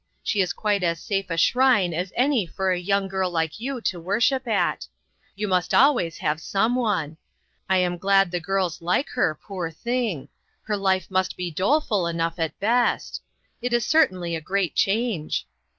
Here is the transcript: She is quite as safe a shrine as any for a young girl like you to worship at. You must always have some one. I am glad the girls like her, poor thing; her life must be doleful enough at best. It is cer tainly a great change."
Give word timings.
She 0.23 0.41
is 0.41 0.51
quite 0.51 0.81
as 0.81 0.99
safe 0.99 1.29
a 1.29 1.37
shrine 1.37 1.93
as 1.93 2.11
any 2.15 2.47
for 2.47 2.71
a 2.71 2.79
young 2.79 3.07
girl 3.07 3.29
like 3.29 3.59
you 3.59 3.79
to 3.81 3.99
worship 3.99 4.47
at. 4.47 4.87
You 5.35 5.47
must 5.47 5.75
always 5.75 6.17
have 6.17 6.41
some 6.41 6.73
one. 6.75 7.17
I 7.69 7.77
am 7.77 7.99
glad 7.99 8.31
the 8.31 8.39
girls 8.39 8.81
like 8.81 9.09
her, 9.09 9.35
poor 9.39 9.69
thing; 9.69 10.29
her 10.63 10.75
life 10.75 11.11
must 11.11 11.37
be 11.37 11.51
doleful 11.51 12.07
enough 12.07 12.39
at 12.39 12.59
best. 12.59 13.21
It 13.61 13.73
is 13.73 13.85
cer 13.85 14.07
tainly 14.07 14.35
a 14.35 14.41
great 14.41 14.73
change." 14.73 15.45